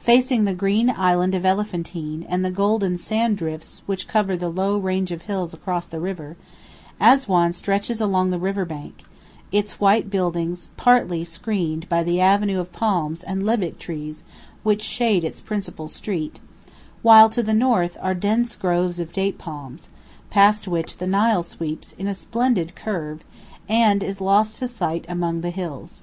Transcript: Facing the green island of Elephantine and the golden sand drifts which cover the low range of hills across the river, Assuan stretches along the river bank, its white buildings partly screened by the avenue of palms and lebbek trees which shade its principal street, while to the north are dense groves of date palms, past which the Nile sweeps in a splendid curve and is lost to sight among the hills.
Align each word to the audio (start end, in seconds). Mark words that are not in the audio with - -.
Facing 0.00 0.46
the 0.46 0.52
green 0.52 0.90
island 0.90 1.32
of 1.32 1.46
Elephantine 1.46 2.26
and 2.28 2.44
the 2.44 2.50
golden 2.50 2.96
sand 2.96 3.36
drifts 3.38 3.84
which 3.86 4.08
cover 4.08 4.36
the 4.36 4.48
low 4.48 4.76
range 4.76 5.12
of 5.12 5.22
hills 5.22 5.54
across 5.54 5.86
the 5.86 6.00
river, 6.00 6.36
Assuan 7.00 7.52
stretches 7.52 8.00
along 8.00 8.30
the 8.30 8.38
river 8.40 8.64
bank, 8.64 9.04
its 9.52 9.78
white 9.78 10.10
buildings 10.10 10.72
partly 10.76 11.22
screened 11.22 11.88
by 11.88 12.02
the 12.02 12.20
avenue 12.20 12.58
of 12.58 12.72
palms 12.72 13.22
and 13.22 13.44
lebbek 13.46 13.78
trees 13.78 14.24
which 14.64 14.82
shade 14.82 15.22
its 15.22 15.40
principal 15.40 15.86
street, 15.86 16.40
while 17.02 17.28
to 17.28 17.40
the 17.40 17.54
north 17.54 17.96
are 18.02 18.12
dense 18.12 18.56
groves 18.56 18.98
of 18.98 19.12
date 19.12 19.38
palms, 19.38 19.88
past 20.30 20.66
which 20.66 20.98
the 20.98 21.06
Nile 21.06 21.44
sweeps 21.44 21.92
in 21.92 22.08
a 22.08 22.12
splendid 22.14 22.74
curve 22.74 23.22
and 23.68 24.02
is 24.02 24.20
lost 24.20 24.58
to 24.58 24.66
sight 24.66 25.04
among 25.08 25.42
the 25.42 25.50
hills. 25.50 26.02